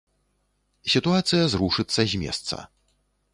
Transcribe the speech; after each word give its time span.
Сітуацыя 0.93 1.43
зрушыцца 1.55 2.01
з 2.15 2.23
месца. 2.23 2.55